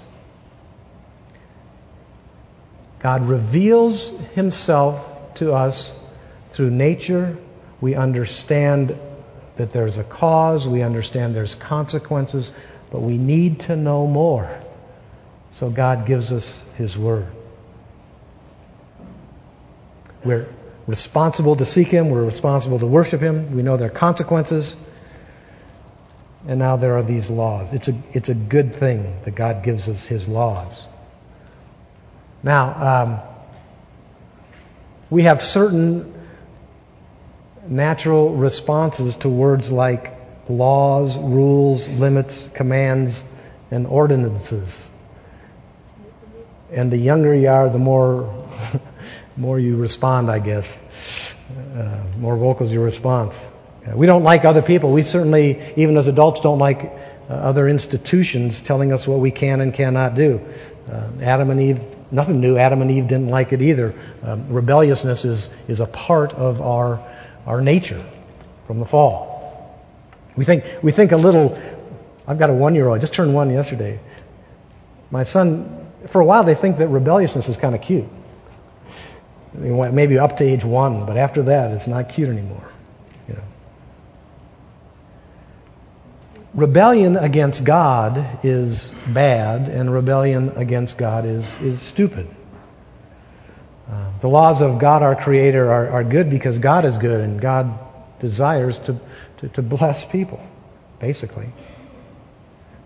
[3.00, 6.02] God reveals himself to us
[6.52, 7.36] through nature.
[7.80, 8.98] We understand
[9.56, 12.52] that there's a cause, we understand there's consequences,
[12.90, 14.50] but we need to know more.
[15.50, 17.26] So God gives us his word.
[20.24, 20.48] We're
[20.86, 23.54] responsible to seek him, we're responsible to worship him.
[23.54, 24.76] We know there are consequences.
[26.46, 27.72] And now there are these laws.
[27.72, 30.86] It's a, it's a good thing that God gives us his laws.
[32.42, 33.20] Now, um,
[35.10, 36.14] we have certain
[37.66, 40.16] natural responses to words like
[40.48, 43.24] laws, rules, limits, commands,
[43.72, 44.90] and ordinances.
[46.70, 48.46] And the younger you are, the more,
[49.36, 50.78] more you respond, I guess.
[51.74, 53.48] Uh, more vocal your response.
[53.94, 54.92] We don't like other people.
[54.92, 56.92] We certainly, even as adults, don't like
[57.28, 60.40] uh, other institutions telling us what we can and cannot do.
[60.90, 62.56] Uh, Adam and Eve, nothing new.
[62.56, 63.94] Adam and Eve didn't like it either.
[64.22, 67.04] Um, rebelliousness is, is a part of our,
[67.46, 68.04] our nature
[68.66, 69.34] from the fall.
[70.36, 71.58] We think, we think a little,
[72.26, 74.00] I've got a one year old, just turned one yesterday.
[75.10, 78.06] My son, for a while, they think that rebelliousness is kind of cute.
[79.54, 82.70] I mean, maybe up to age one, but after that, it's not cute anymore.
[86.56, 92.26] Rebellion against God is bad, and rebellion against God is, is stupid.
[93.88, 97.40] Uh, the laws of God, our Creator, are, are good because God is good, and
[97.40, 97.78] God
[98.20, 98.98] desires to,
[99.36, 100.44] to, to bless people,
[100.98, 101.52] basically.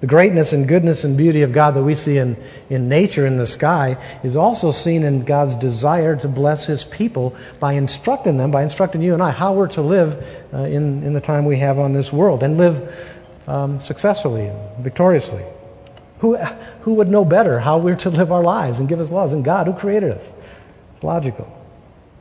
[0.00, 3.36] The greatness and goodness and beauty of God that we see in, in nature, in
[3.36, 8.50] the sky, is also seen in God's desire to bless His people by instructing them,
[8.50, 11.58] by instructing you and I, how we're to live uh, in, in the time we
[11.58, 13.19] have on this world and live
[13.50, 15.44] um, successfully and victoriously.
[16.20, 16.36] Who,
[16.82, 19.42] who would know better how we're to live our lives and give us laws than
[19.42, 20.30] God who created us?
[20.94, 21.50] It's logical.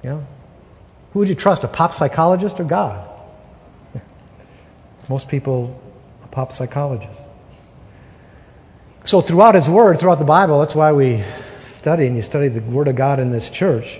[0.03, 0.27] You know?
[1.13, 3.07] Who would you trust, a pop psychologist or God?
[5.09, 5.79] Most people,
[6.23, 7.13] a pop psychologist.
[9.05, 11.23] So, throughout His Word, throughout the Bible, that's why we
[11.67, 13.99] study, and you study the Word of God in this church.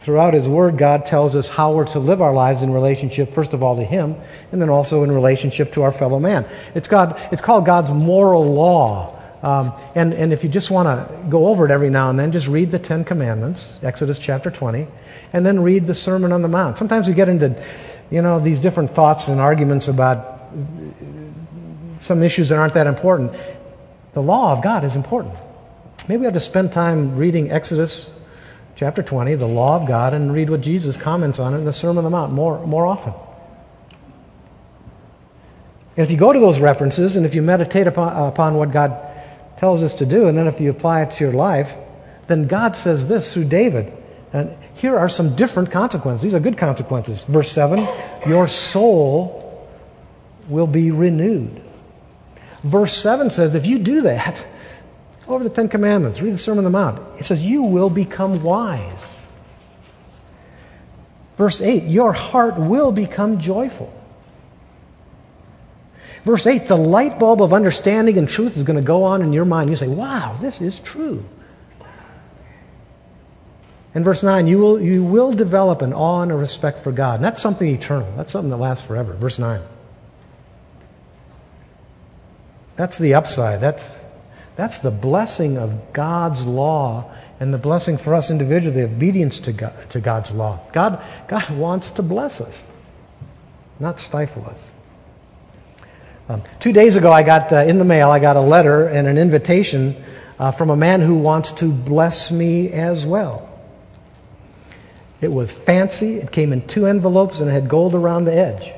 [0.00, 3.52] Throughout His Word, God tells us how we're to live our lives in relationship, first
[3.52, 4.16] of all, to Him,
[4.52, 6.46] and then also in relationship to our fellow man.
[6.74, 9.14] It's, God, it's called God's moral law.
[9.42, 12.32] Um, and, and if you just want to go over it every now and then,
[12.32, 14.86] just read the Ten Commandments, Exodus chapter 20,
[15.32, 16.78] and then read the Sermon on the Mount.
[16.78, 17.60] Sometimes we get into,
[18.10, 20.40] you know, these different thoughts and arguments about
[21.98, 23.32] some issues that aren't that important.
[24.14, 25.34] The law of God is important.
[26.08, 28.10] Maybe we have to spend time reading Exodus
[28.78, 31.72] chapter 20, the law of God, and read what Jesus comments on it in the
[31.72, 33.12] Sermon on the Mount more, more often.
[35.96, 38.96] And if you go to those references and if you meditate upon, upon what God
[39.56, 41.74] tells us to do, and then if you apply it to your life,
[42.28, 43.92] then God says this through David.
[44.32, 46.22] And here are some different consequences.
[46.22, 47.24] These are good consequences.
[47.24, 47.84] Verse 7
[48.28, 49.68] Your soul
[50.48, 51.64] will be renewed.
[52.62, 54.46] Verse 7 says, if you do that,
[55.28, 57.20] over the Ten Commandments, read the Sermon on the Mount.
[57.20, 59.26] It says, You will become wise.
[61.36, 63.92] Verse 8, Your heart will become joyful.
[66.24, 69.32] Verse 8, the light bulb of understanding and truth is going to go on in
[69.32, 69.70] your mind.
[69.70, 71.24] You say, Wow, this is true.
[73.94, 77.16] In verse 9, you will, you will develop an awe and a respect for God.
[77.16, 78.12] And that's something eternal.
[78.16, 79.14] That's something that lasts forever.
[79.14, 79.60] Verse 9.
[82.76, 83.60] That's the upside.
[83.60, 83.90] That's,
[84.58, 89.88] that's the blessing of God's law and the blessing for us individually, obedience to, God,
[89.90, 90.58] to God's law.
[90.72, 92.58] God, God wants to bless us,
[93.78, 94.68] not stifle us.
[96.28, 99.06] Um, two days ago, I got uh, in the mail, I got a letter and
[99.06, 99.94] an invitation
[100.40, 103.48] uh, from a man who wants to bless me as well.
[105.20, 108.72] It was fancy, it came in two envelopes, and it had gold around the edge.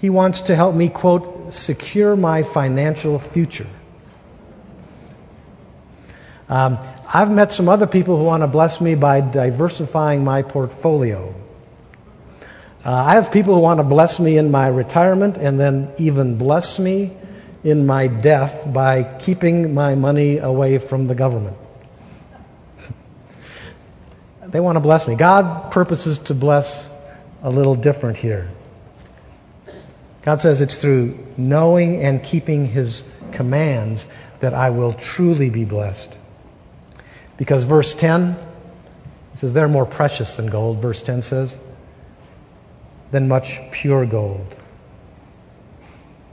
[0.00, 3.68] He wants to help me, quote, secure my financial future.
[6.48, 6.78] Um,
[7.12, 11.34] I've met some other people who want to bless me by diversifying my portfolio.
[12.84, 16.38] Uh, I have people who want to bless me in my retirement and then even
[16.38, 17.16] bless me
[17.64, 21.56] in my death by keeping my money away from the government.
[24.46, 25.16] they want to bless me.
[25.16, 26.88] God purposes to bless
[27.42, 28.48] a little different here.
[30.22, 36.16] God says it's through knowing and keeping his commands that I will truly be blessed.
[37.36, 38.36] Because verse 10
[39.34, 41.58] says, They're more precious than gold, verse 10 says,
[43.10, 44.56] than much pure gold.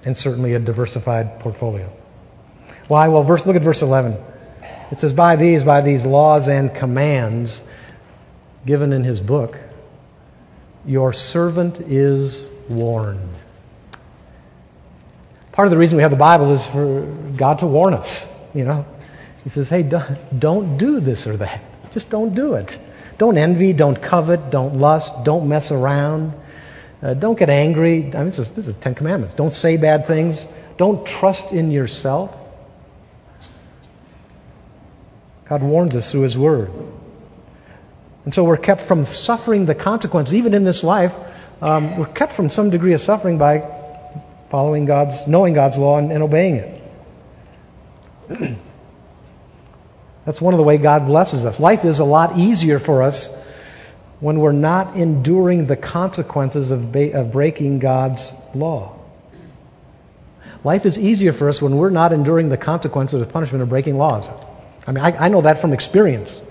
[0.06, 1.91] And certainly a diversified portfolio.
[2.88, 3.08] Why?
[3.08, 4.18] Well, verse, look at verse 11.
[4.91, 7.64] It says, By these, by these laws and commands
[8.66, 9.58] given in his book,
[10.86, 13.30] your servant is warned.
[15.54, 17.01] Part of the reason we have the Bible is for
[17.38, 18.86] God to warn us, you know.
[19.44, 19.84] He says, hey,
[20.38, 21.62] don't do this or that.
[21.94, 22.78] Just don't do it.
[23.18, 26.34] Don't envy, don't covet, don't lust, don't mess around.
[27.02, 28.06] Uh, don't get angry.
[28.14, 29.34] I mean, this is, this is Ten Commandments.
[29.34, 30.48] Don't say bad things.
[30.78, 32.34] Don't trust in yourself.
[35.50, 36.72] God warns us through His Word.
[38.24, 41.14] And so we're kept from suffering the consequences, even in this life.
[41.62, 43.70] Um, we're kept from some degree of suffering by
[44.50, 46.82] following God's, knowing God's law and, and obeying it.
[50.26, 51.59] That's one of the way God blesses us.
[51.59, 53.36] Life is a lot easier for us
[54.19, 58.97] when we're not enduring the consequences of, ba- of breaking God's law.
[60.63, 63.97] Life is easier for us when we're not enduring the consequences of punishment of breaking
[63.97, 64.30] laws.
[64.88, 66.41] I mean, I, I know that from experience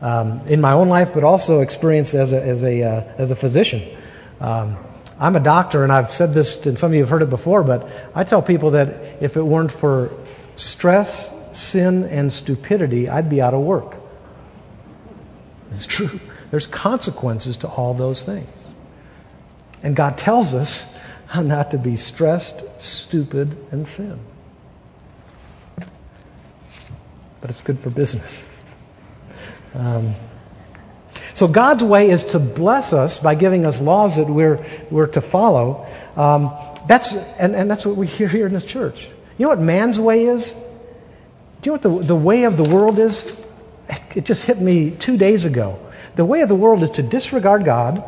[0.00, 3.36] um, in my own life, but also experience as a, as a, uh, as a
[3.36, 3.82] physician.
[4.40, 4.78] Um,
[5.18, 7.62] I'm a doctor, and I've said this, and some of you have heard it before,
[7.62, 10.12] but I tell people that if it weren't for
[10.56, 13.96] stress, sin, and stupidity, I'd be out of work.
[15.72, 16.20] It's true.
[16.50, 18.48] There's consequences to all those things.
[19.82, 24.18] And God tells us how not to be stressed, stupid, and sin.
[27.40, 28.44] But it's good for business.
[29.74, 30.14] Um,
[31.34, 35.20] so God's way is to bless us by giving us laws that we're, we're to
[35.20, 35.86] follow.
[36.16, 36.52] Um,
[36.88, 39.08] that's, and, and that's what we hear here in this church.
[39.36, 40.54] You know what man's way is?
[41.60, 43.36] Do you know what the, the way of the world is?
[44.14, 45.78] It just hit me two days ago.
[46.16, 48.04] The way of the world is to disregard God,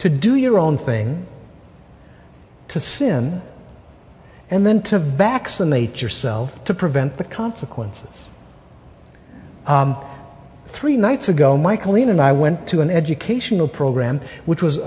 [0.00, 1.26] to do your own thing,
[2.68, 3.42] to sin,
[4.50, 8.30] and then to vaccinate yourself to prevent the consequences.
[9.66, 9.96] Um,
[10.68, 14.80] three nights ago, Michaeline and I went to an educational program, which was a,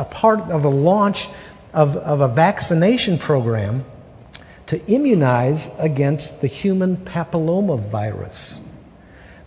[0.00, 1.28] a part of a launch
[1.72, 3.84] of, of a vaccination program
[4.68, 8.60] to immunize against the human papilloma virus.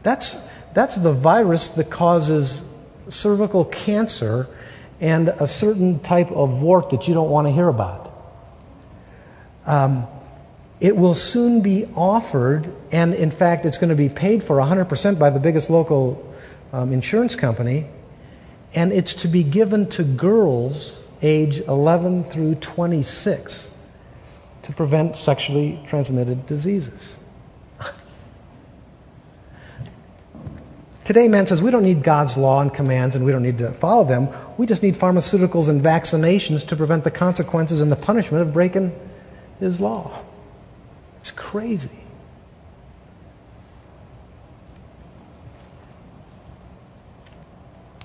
[0.03, 0.38] That's,
[0.74, 2.63] that's the virus that causes
[3.07, 4.47] cervical cancer
[4.99, 8.11] and a certain type of wart that you don't want to hear about.
[9.67, 10.07] Um,
[10.80, 15.19] it will soon be offered, and in fact, it's going to be paid for 100%
[15.19, 16.36] by the biggest local
[16.74, 17.86] um, insurance company,
[18.74, 23.70] and it's to be given to girls age 11 through 26
[24.64, 27.18] to prevent sexually transmitted diseases.
[31.03, 33.72] Today, man says we don't need God's law and commands and we don't need to
[33.72, 34.30] follow them.
[34.57, 38.95] We just need pharmaceuticals and vaccinations to prevent the consequences and the punishment of breaking
[39.59, 40.24] His law.
[41.20, 41.89] It's crazy.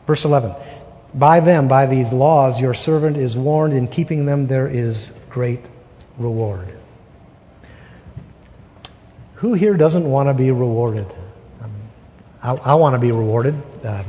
[0.07, 0.55] Verse 11
[1.15, 3.75] By them, by these laws, your servant is warned.
[3.75, 5.61] In keeping them, there is great
[6.19, 6.77] reward.
[9.37, 11.07] Who here doesn't want to be rewarded?
[11.61, 11.73] Um,
[12.43, 13.55] I, I, want to be rewarded.
[13.85, 14.07] Um,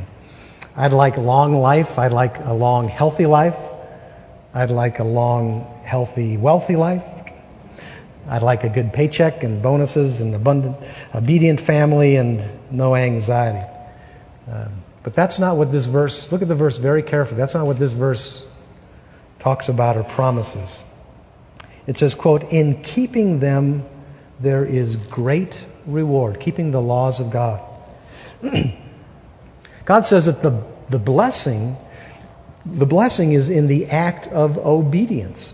[0.75, 1.99] I'd like long life.
[1.99, 3.57] I'd like a long, healthy life.
[4.53, 7.03] I'd like a long, healthy, wealthy life.
[8.29, 10.77] I'd like a good paycheck and bonuses and abundant,
[11.15, 12.41] obedient family and
[12.71, 13.65] no anxiety.
[14.51, 17.37] Um, but that's not what this verse, look at the verse very carefully.
[17.37, 18.45] That's not what this verse
[19.39, 20.83] talks about or promises.
[21.87, 23.85] It says, quote, in keeping them
[24.39, 27.61] there is great reward, keeping the laws of God.
[29.85, 31.77] God says that the, the blessing,
[32.65, 35.53] the blessing is in the act of obedience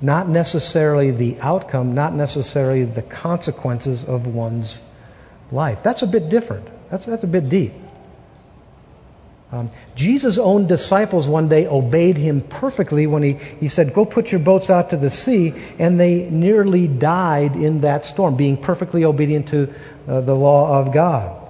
[0.00, 4.82] not necessarily the outcome, not necessarily the consequences of one's
[5.50, 5.82] life.
[5.82, 6.68] That's a bit different.
[6.90, 7.72] That's, that's a bit deep.
[9.52, 14.32] Um, Jesus' own disciples one day obeyed him perfectly when he, he said, Go put
[14.32, 19.04] your boats out to the sea, and they nearly died in that storm, being perfectly
[19.04, 19.72] obedient to
[20.08, 21.40] uh, the law of God.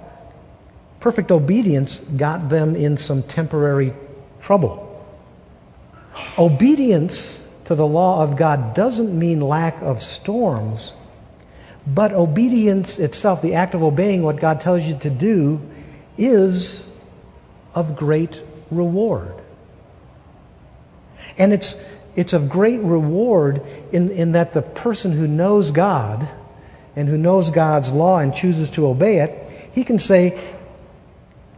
[0.99, 3.93] Perfect obedience got them in some temporary
[4.41, 4.83] trouble.
[6.37, 10.93] Obedience to the law of God doesn't mean lack of storms,
[11.87, 15.61] but obedience itself, the act of obeying what God tells you to do,
[16.17, 16.86] is
[17.77, 19.35] of great reward.
[21.37, 21.79] And it's,
[22.15, 23.61] it's of great reward
[23.91, 26.27] in, in that the person who knows God
[26.95, 30.39] and who knows God's law and chooses to obey it, he can say,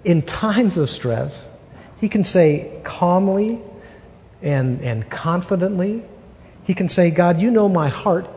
[0.03, 1.47] in times of stress,
[2.01, 3.61] he can say calmly
[4.41, 6.03] and, and confidently,
[6.65, 8.27] he can say, God, you know my heart.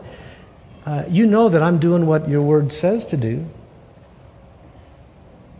[0.85, 3.45] Uh, you know that I'm doing what your word says to do.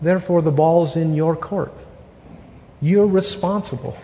[0.01, 1.73] Therefore, the ball's in your court.
[2.83, 3.97] You're responsible.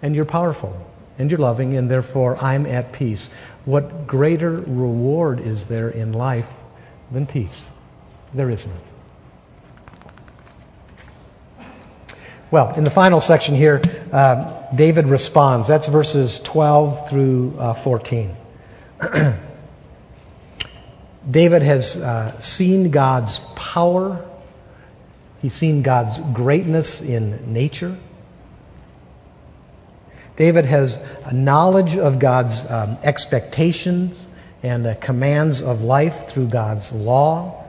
[0.00, 0.74] And you're powerful.
[1.18, 1.76] And you're loving.
[1.76, 3.28] And therefore, I'm at peace.
[3.66, 6.48] What greater reward is there in life
[7.12, 7.66] than peace?
[8.32, 8.72] There isn't.
[12.50, 13.82] Well, in the final section here,
[14.12, 15.68] uh, David responds.
[15.68, 18.34] That's verses 12 through uh, 14.
[21.30, 24.24] David has uh, seen God's power,
[25.46, 27.96] he's seen God's greatness in nature.
[30.34, 34.26] David has a knowledge of God's um, expectations
[34.64, 37.64] and uh, commands of life through God's law.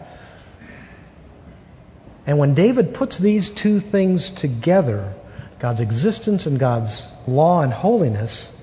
[2.26, 5.14] And when David puts these two things together,
[5.60, 8.60] God's existence and God's law and holiness,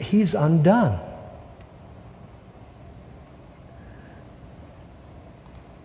[0.00, 0.98] he's undone.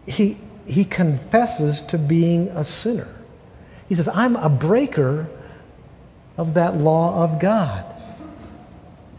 [0.05, 0.38] He,
[0.68, 3.07] he confesses to being a sinner.
[3.89, 5.28] He says, I'm a breaker
[6.38, 7.86] of that law of God.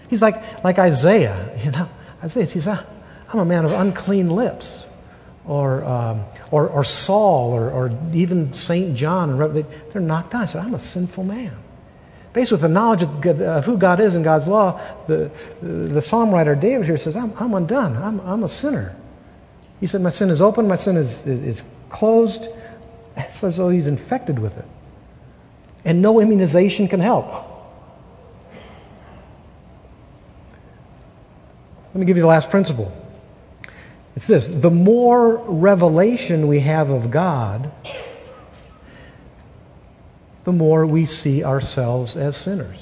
[0.08, 1.88] He's like, like Isaiah, you know.
[2.22, 4.86] Isaiah says, I'm a man of unclean lips.
[5.46, 8.94] Or, um, or, or, Saul, or, or even St.
[8.94, 10.42] John, they're knocked down.
[10.42, 11.56] I said, I'm a sinful man.
[12.34, 15.30] Based with the knowledge of, God, of who God is and God's law, the,
[15.62, 17.96] the psalm writer David here says, I'm, I'm undone.
[17.96, 18.94] I'm, I'm a sinner.
[19.80, 22.48] He said, My sin is open, my sin is, is, is closed.
[23.16, 24.66] It's as though he's infected with it
[25.84, 27.26] and no immunization can help.
[31.94, 32.92] Let me give you the last principle.
[34.14, 37.72] It's this the more revelation we have of God,
[40.44, 42.78] the more we see ourselves as sinners.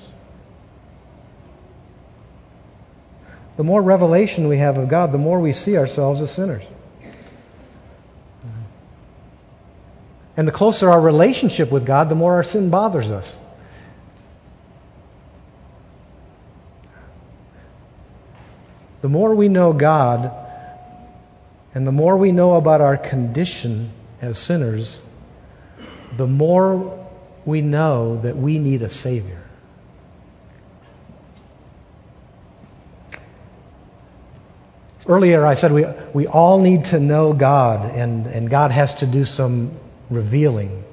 [3.56, 6.64] The more revelation we have of God, the more we see ourselves as sinners.
[10.36, 13.38] And the closer our relationship with God, the more our sin bothers us.
[19.00, 20.32] The more we know God,
[21.74, 25.00] and the more we know about our condition as sinners,
[26.16, 27.06] the more
[27.44, 29.42] we know that we need a Savior.
[35.06, 39.06] Earlier, I said we, we all need to know God, and, and God has to
[39.06, 39.78] do some
[40.10, 40.84] revealing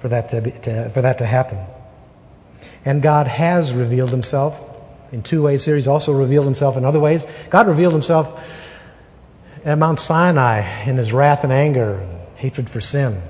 [0.00, 1.58] for that to, be, to, for that to happen.
[2.84, 4.60] And God has revealed himself
[5.12, 5.76] in two ways here.
[5.76, 7.26] He's also revealed himself in other ways.
[7.50, 8.42] God revealed himself
[9.64, 13.22] at Mount Sinai in his wrath and anger and hatred for sin.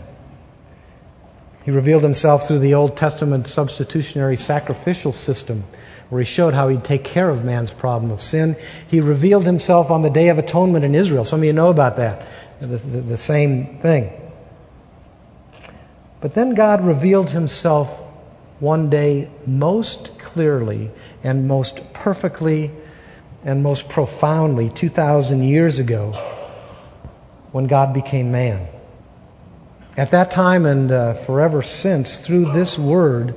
[1.65, 5.65] He revealed himself through the Old Testament substitutionary sacrificial system,
[6.11, 8.57] where he showed how he'd take care of man's problem of sin.
[8.89, 11.25] He revealed himself on the Day of Atonement in Israel.
[11.25, 12.27] Some of you know about that.
[12.61, 14.11] The, the, the same thing.
[16.25, 18.01] But then God revealed himself
[18.59, 20.91] one day most clearly
[21.23, 22.71] and most perfectly
[23.45, 26.13] and most profoundly 2,000 years ago
[27.53, 28.67] when God became man.
[29.99, 33.35] At that time and uh, forever since, through this word,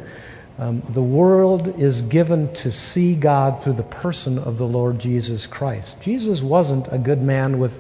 [0.58, 5.46] um, the world is given to see God through the person of the Lord Jesus
[5.46, 6.00] Christ.
[6.00, 7.78] Jesus wasn't a good man with,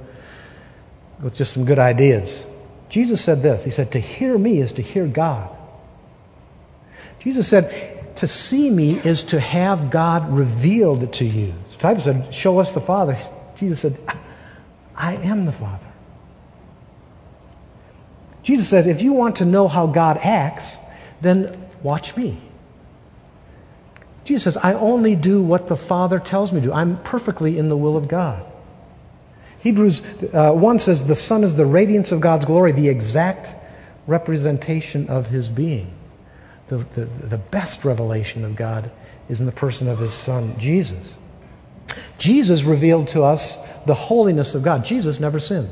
[1.21, 2.43] with just some good ideas.
[2.89, 5.55] Jesus said this He said, To hear me is to hear God.
[7.19, 11.53] Jesus said, To see me is to have God revealed to you.
[11.69, 13.17] The Disciples said, Show us the Father.
[13.55, 13.99] Jesus said,
[14.95, 15.87] I am the Father.
[18.43, 20.77] Jesus said, If you want to know how God acts,
[21.21, 22.41] then watch me.
[24.23, 26.67] Jesus says, I only do what the Father tells me to.
[26.67, 26.73] Do.
[26.73, 28.45] I'm perfectly in the will of God.
[29.67, 33.53] Hebrews uh, 1 says, The Son is the radiance of God's glory, the exact
[34.07, 35.93] representation of his being.
[36.69, 38.89] The, the, the best revelation of God
[39.27, 41.17] is in the person of his Son, Jesus.
[42.17, 44.85] Jesus revealed to us the holiness of God.
[44.85, 45.71] Jesus never sinned.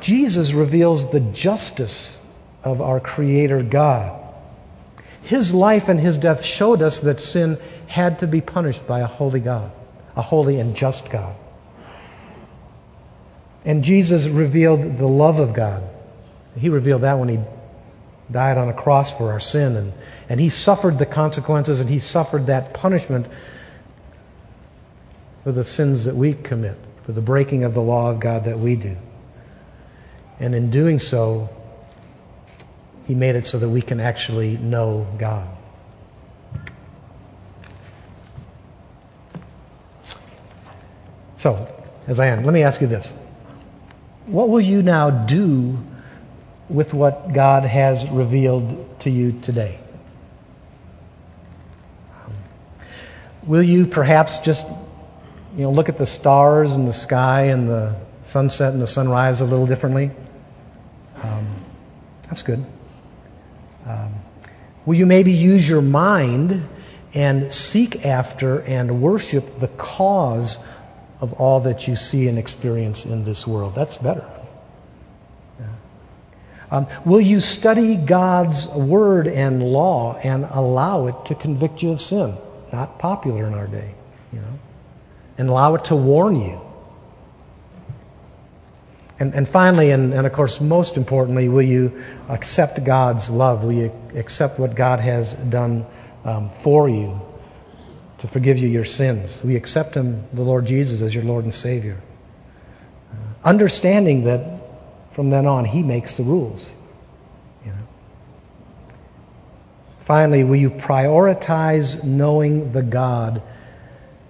[0.00, 2.16] Jesus reveals the justice
[2.62, 4.20] of our Creator God.
[5.22, 7.58] His life and his death showed us that sin
[7.88, 9.72] had to be punished by a holy God,
[10.16, 11.34] a holy and just God.
[13.64, 15.82] And Jesus revealed the love of God.
[16.56, 17.40] He revealed that when he
[18.30, 19.76] died on a cross for our sin.
[19.76, 19.92] And,
[20.28, 23.26] and he suffered the consequences and he suffered that punishment
[25.42, 28.58] for the sins that we commit, for the breaking of the law of God that
[28.58, 28.96] we do.
[30.40, 31.48] And in doing so,
[33.06, 35.53] he made it so that we can actually know God.
[41.44, 41.68] So,
[42.06, 43.12] as I end, let me ask you this.
[44.24, 45.78] What will you now do
[46.70, 49.78] with what God has revealed to you today?
[53.42, 54.66] Will you perhaps just
[55.54, 59.42] you know, look at the stars and the sky and the sunset and the sunrise
[59.42, 60.12] a little differently?
[61.22, 61.46] Um,
[62.22, 62.64] that's good.
[63.84, 64.14] Um,
[64.86, 66.66] will you maybe use your mind
[67.12, 70.56] and seek after and worship the cause
[71.20, 73.74] of all that you see and experience in this world?
[73.74, 74.28] That's better.
[75.60, 75.66] Yeah.
[76.70, 82.00] Um, will you study God's word and law and allow it to convict you of
[82.00, 82.36] sin?
[82.72, 83.94] Not popular in our day,
[84.32, 84.58] you know,
[85.38, 86.60] and allow it to warn you.
[89.20, 93.62] And, and finally, and, and of course, most importantly, will you accept God's love?
[93.62, 95.86] Will you accept what God has done
[96.24, 97.20] um, for you
[98.24, 99.44] to forgive you your sins?
[99.44, 102.00] We accept Him, the Lord Jesus, as your Lord and Savior?
[103.12, 103.16] Uh,
[103.46, 104.62] understanding that
[105.10, 106.72] from then on, He makes the rules.
[107.66, 107.86] You know?
[110.00, 113.42] Finally, will you prioritize knowing the God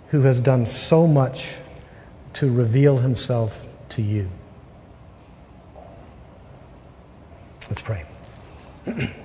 [0.08, 1.50] who has done so much
[2.32, 4.28] to reveal Himself to you?
[7.68, 8.04] Let's pray.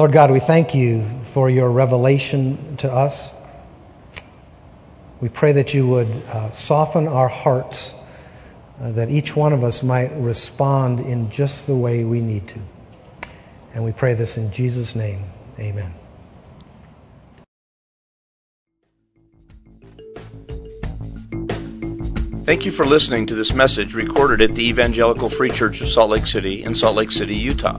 [0.00, 3.34] Lord God, we thank you for your revelation to us.
[5.20, 7.94] We pray that you would uh, soften our hearts,
[8.80, 12.58] uh, that each one of us might respond in just the way we need to.
[13.74, 15.22] And we pray this in Jesus' name.
[15.58, 15.92] Amen.
[22.44, 26.08] Thank you for listening to this message recorded at the Evangelical Free Church of Salt
[26.08, 27.78] Lake City in Salt Lake City, Utah.